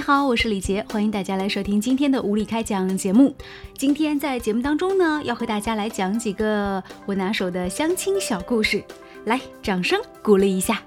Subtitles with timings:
[0.00, 3.36] 你好，我是李杰，欢迎大家来收听今天的无理开讲节目。
[3.76, 8.82] 今天在节目当中呢，要和大家来讲几个我拿手的相亲小故事，
[9.26, 10.82] 来，掌声鼓励一下。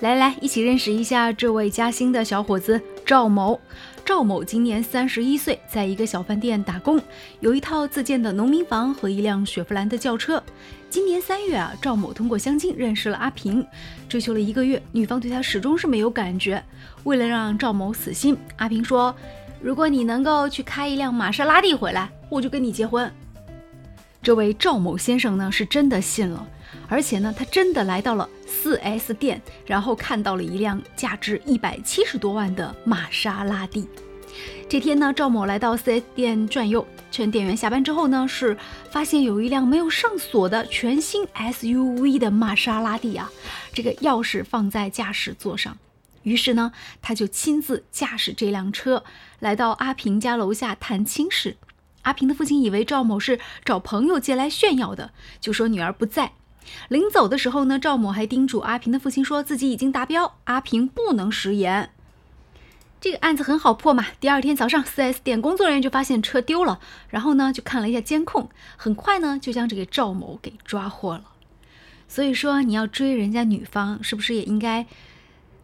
[0.00, 3.58] 来来，一起认识一下这位嘉兴的小伙子赵某。
[4.04, 6.98] 赵某今年三十一岁，在一个小饭店打工，
[7.40, 10.42] 有一套自建的农民房和一辆雪佛兰的轿车。
[10.90, 13.64] 今年三月啊，赵某通过相亲认识了阿平，
[14.08, 16.62] 追求了一个月，女方对他始终是没有感觉。
[17.04, 19.14] 为了让赵某死心，阿平说
[19.60, 23.10] ：“如果你能够去开一辆玛莎拉蒂回来，我就跟你结婚。”
[24.22, 26.48] 这位赵某先生呢，是真的信了，
[26.88, 28.26] 而且呢，他真的来到了
[28.64, 33.86] 4S 店，然后看到了一辆价值一百七十多万的玛莎拉蒂。
[34.68, 38.56] 这天呢，赵某来到 4S 店转悠，趁店员下班之后呢，是
[38.90, 43.30] 发现有一辆没有上锁的全新 SUV 的玛莎拉蒂啊，
[43.72, 45.76] 这个钥匙放在驾驶座上，
[46.22, 49.02] 于是呢，他就亲自驾驶这辆车
[49.40, 51.56] 来到阿平家楼下探亲事，
[52.02, 56.32] 阿平的父亲以为赵某是找朋友借来炫耀的，就说女儿不在。
[56.88, 61.90] 临走的时候呢，赵某还叮嘱阿平的父亲说自己已经达标，阿平不能食言。
[63.00, 64.06] 这个案子很好破嘛。
[64.18, 71.24] 第二天早上，4S 店工作人员就发现车丢了，然后呢就看了一下监控，很快呢就将这个赵某给抓获了。
[72.08, 74.86] 所以说，你要追人家女方，是不是也应该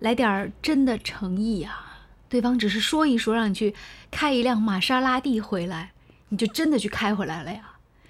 [0.00, 2.02] 来点儿真的诚意啊？
[2.28, 3.74] 对方只是说一说，让你去
[4.10, 5.92] 开一辆玛莎拉蒂回来，
[6.30, 7.60] 你就真的去开回来了呀？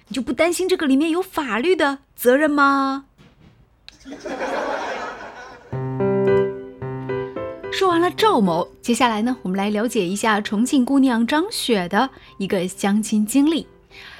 [0.07, 3.05] 你就不担心这个里面有法律的责任吗？
[7.73, 12.07] 说完了赵某，接下来呢，我们来了解一下重庆姑娘张雪的
[12.37, 13.65] 一个相亲经历。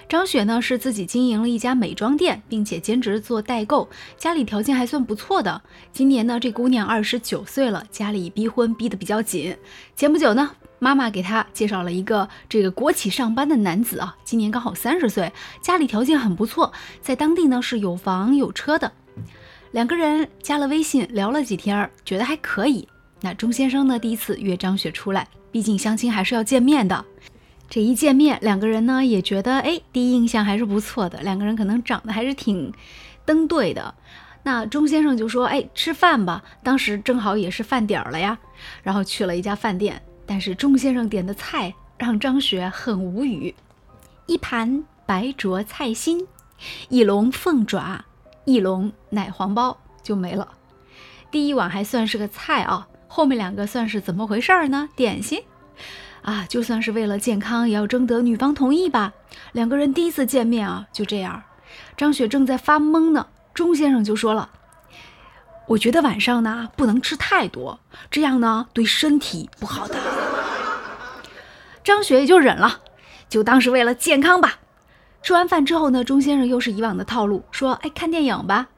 [0.09, 3.87] 张雪呢是自己经营了一家美妆店，并且兼职做代购，
[4.17, 5.61] 家里条件还算不错的。
[5.91, 9.55] 今年呢，这姑娘二十九岁了，家里逼婚逼得比较紧。
[9.95, 10.49] 前不久呢，
[10.79, 15.31] 妈妈给她介绍了一个这个国企上班的男子啊，今年刚好三十岁，
[15.61, 18.91] 家里条件很不错，在当地呢是有房有车的。
[19.71, 22.87] 两个人加了微信聊了几天，觉得还可以。
[23.23, 23.97] 那钟先生呢？
[23.97, 27.05] 第一次约张雪出来，毕竟相亲还是要见面的。
[27.69, 31.21] 这一见面，两个人呢也觉得，哎，第一印象还是不错的。
[31.21, 32.73] 两个人可能长得还是挺
[33.23, 33.95] 登对的。
[34.43, 38.37] 那钟先生就说：“哎，吃饭吧。”当时正好也是饭点儿了呀，
[38.83, 40.01] 然后去了一家饭店。
[40.25, 43.55] 但是钟先生点的菜让张雪很无语：
[44.25, 46.27] 一盘白灼菜心，
[46.89, 48.03] 一笼凤爪，
[48.43, 50.45] 一笼奶黄包就没了。
[51.31, 52.85] 第一碗还算是个菜啊。
[53.15, 54.89] 后面两个算是怎么回事儿呢？
[54.95, 55.43] 点心，
[56.23, 59.13] 啊，就算是为了健康，也要征得女方同意吧。
[59.51, 61.43] 两个人第一次见面啊，就这样。
[61.95, 64.49] 张雪正在发懵呢，钟先生就说了
[65.69, 67.79] ：“我觉得晚上呢不能吃太多，
[68.09, 69.95] 这样呢对身体不好的。”
[71.85, 72.81] 张雪也就忍了，
[73.29, 74.57] 就当是为了健康吧。
[75.21, 78.69] 吃完饭之后呢，钟先生又是以往的套路，说：“哎，看电影吧。”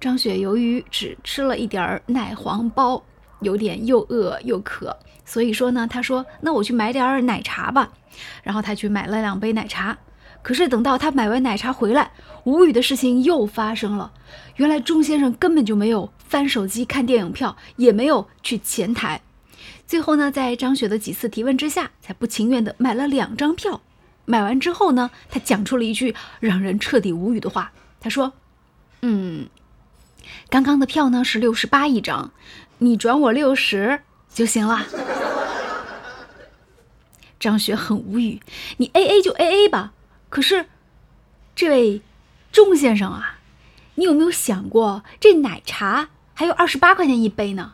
[0.00, 3.02] 张雪由于只吃了一点儿奶黄包。
[3.42, 7.92] 有点又饿又渴，所以说呢，他说：“那我去买点奶茶吧。”
[8.42, 9.98] 然后他去买了两杯奶茶。
[10.42, 12.10] 可是等到他买完奶茶回来，
[12.44, 14.12] 无语的事情又发生了。
[14.56, 19.22] 原来钟先生根本就没有翻手机看电影票，也没有去前台。
[19.86, 23.80] 最后呢，在张雪的几次提问之下，才不情愿的买了两张票。
[24.24, 27.70] 买完之后呢，他讲出了一句让人彻底无语的话。
[28.00, 28.32] 他说
[29.02, 29.46] ：“嗯，
[30.52, 32.30] 刚刚的票呢是六十八一张。”
[32.76, 34.84] 你转我六十就行了。
[37.40, 38.42] 张雪很无语，
[38.76, 39.94] 你 A A 就 A A 吧。
[40.28, 40.66] 可是，
[41.56, 42.02] 这位
[42.50, 43.38] 钟先生啊，
[43.94, 47.72] 你有没有想过，这奶茶还有二十八块钱一杯呢？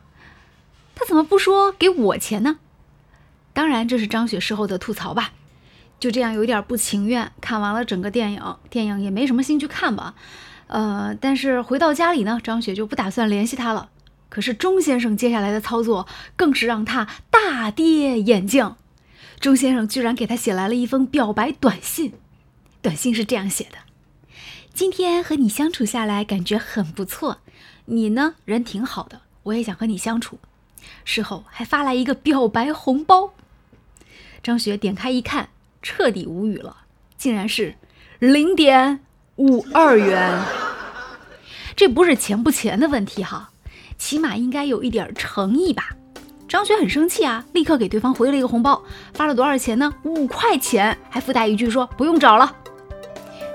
[0.95, 2.59] 他怎么不说给我钱呢？
[3.53, 5.33] 当然，这是张雪事后的吐槽吧。
[5.99, 10.15] 就这样有点不情愿，看完了整个电影，电影也没什么兴趣看吧。
[10.69, 13.91] 呃，但是回到家里呢，张雪就不打算联系他了。
[14.29, 16.07] 可是钟先生接下来的操作
[16.37, 18.77] 更是让他大跌眼镜。
[19.41, 22.13] 钟先生居然给他写来了一封表白短信，
[22.83, 23.79] 短信是这样写的
[24.75, 27.39] ：“今天和你相处下来感觉很不错，
[27.87, 30.39] 你呢人挺好的，我也想和你相处。”
[31.05, 33.33] 事后还发来一个表白红包。
[34.43, 35.49] 张雪点开一看，
[35.83, 36.77] 彻底无语了，
[37.17, 37.77] 竟然是
[38.19, 39.01] 零点
[39.37, 40.58] 五二元。
[41.79, 43.51] 这不是钱不钱的问题哈。
[43.99, 45.91] 起码应该有一点诚意吧。
[46.49, 48.83] 张雪很生气啊，立刻给对方回了一个红包，
[49.15, 49.95] 发了多少钱呢？
[50.03, 52.53] 五块钱，还附带一句说不用找了。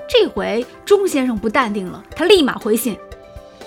[0.08, 2.96] 这回钟先生不淡定了，他立马回信：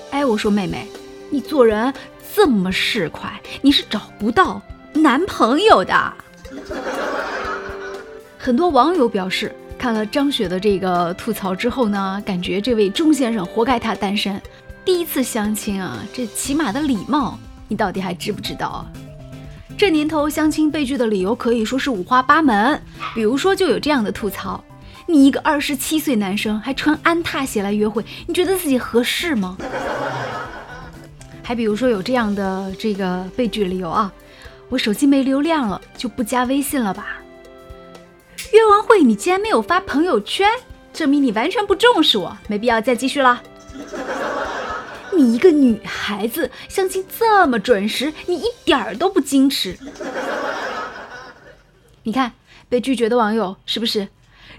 [0.09, 0.87] 哎，我说妹妹，
[1.29, 1.93] 你做人
[2.35, 4.59] 这么市侩，你是找不到
[4.91, 6.13] 男朋友的。
[8.39, 14.41] 很多网友表示，看了张雪的这个吐槽之后呢，感觉这位钟先生活该他单身。
[14.83, 17.37] 第一次相亲啊，这起码的礼貌，
[17.67, 18.87] 你到底还知不知道啊？
[19.77, 22.81] 这年头相亲被拒的理由可以说是五花八门，
[23.13, 24.63] 比如说就有这样的吐槽：
[25.05, 29.55] 你一个二十七岁男生还穿安踏鞋来约会，你觉得自己合适吗？
[31.43, 34.11] 还比如说有这样的这个被拒理由啊，
[34.69, 37.19] 我手机没流量了，就不加微信了吧。
[38.53, 40.49] 约完会你竟然没有发朋友圈，
[40.93, 43.41] 证明你完全不重视我，没必要再继续了。
[45.13, 49.77] 你一个女孩子相亲这么准时，你一点儿都不矜持。
[52.03, 52.33] 你看
[52.69, 54.07] 被拒绝的网友是不是？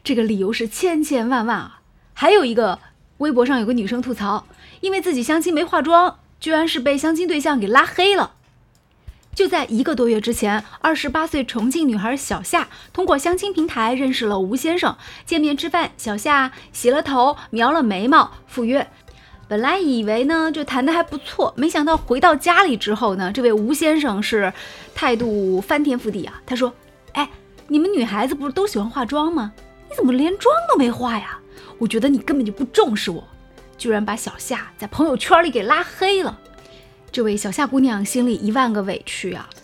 [0.04, 1.80] 这个理由是千千万万啊！
[2.12, 2.78] 还有一个
[3.18, 4.46] 微博上有个女生吐槽，
[4.80, 8.34] 因为自己相亲没化妆，居然是被相亲对象给拉黑了。
[9.38, 18.84] 就在一个多月之前，二十八岁重庆女孩小夏通过相亲平台认识了吴先生，见面吃饭，小夏洗了头，描了眉毛，赴约。
[19.46, 24.52] 本来以为呢，就谈的还不错，没想到回到家里之后呢，这位吴先生是
[24.92, 26.42] 态度翻天覆地啊。
[26.44, 26.74] 他说
[27.14, 27.30] ：“哎，
[27.68, 29.52] 你们女孩子不是都喜欢化妆吗？
[29.88, 31.38] 你怎么连妆都没化呀？
[31.78, 33.22] 我觉得你根本就不重视我，
[33.76, 36.36] 居然把小夏在朋友圈里给拉黑了。”
[37.10, 39.48] 这位小夏姑娘心里一万个委屈啊。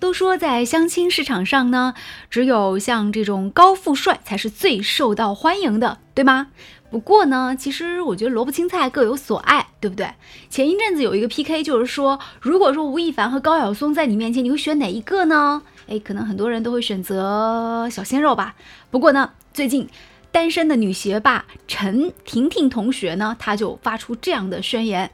[0.00, 1.92] 都说在相亲市场上呢，
[2.30, 6.48] 只有像这种高富帅才是最受到欢迎的，对吗？
[6.90, 10.10] 不过呢，其实我觉得萝卜青菜各有所爱，对不对？
[10.48, 15.62] 前一阵子有一个 PK，就是说，如果说吴亦凡和高晓松在你面前，你会选哪一个呢？
[15.86, 18.54] 哎，可能很多人都会选择小鲜肉吧。
[18.90, 19.86] 不过呢，最近。
[20.32, 25.10] 单身的女学霸陈婷婷同学呢，她就发出这样的宣言：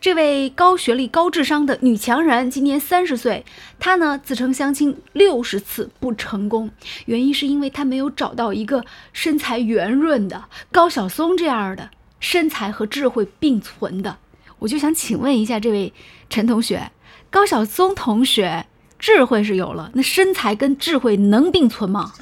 [0.00, 3.44] 这位高学历、高智商的女强人今年三十岁，
[3.78, 6.70] 她呢自称相亲六十次不成功，
[7.06, 14.16] 原因是因为她没有找到一个身材圆润的高晓松这样的身材和智慧并存的。
[14.58, 15.92] 我就想请问一下这位
[16.28, 16.90] 陈同学，
[17.30, 18.66] 高晓松同学
[18.98, 22.12] 智慧是有了，那身材跟智慧能并存吗？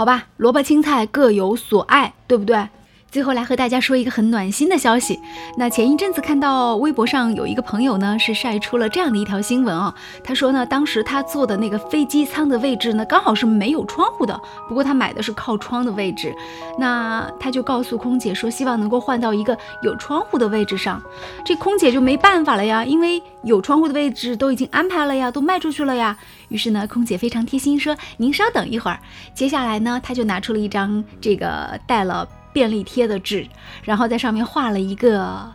[0.00, 2.70] 好吧，萝卜青菜各有所爱，对不对？
[3.10, 5.18] 最后来和大家说一个很暖心的消息。
[5.56, 9.92] 那前一阵子看到微博上有一个朋友呢，是晒出了这样的一条新闻啊。
[10.22, 14.40] 他说呢，当时他坐的那个飞机舱的位置呢，刚好是没有窗户的。
[14.68, 16.34] 不过他买的是靠窗的位置，
[16.78, 21.02] 那他就告诉空姐说，希望能够换到一个有窗户的位置上。
[21.44, 26.16] 这空姐就没办法了呀，因为有窗户的位置都已经安排了呀，都卖出去了呀。
[26.48, 29.00] 于是呢，空姐非常贴心说：“您稍等一会儿。”
[29.34, 32.28] 接下来呢，他就拿出了一张这个带了。
[32.52, 33.46] 便利贴的纸，
[33.82, 35.52] 然后在上面画了一个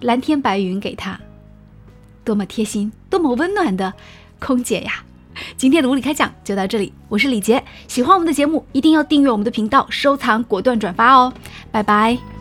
[0.00, 1.18] 蓝天白云给他，
[2.24, 3.92] 多么贴心，多么温暖的
[4.38, 5.04] 空姐呀！
[5.56, 11.32] 今天的无理开讲就到这里，我是李杰，喜欢我们的节目一定要订阅我们的频道，收藏果断转发哦，
[11.72, 12.33] 拜拜。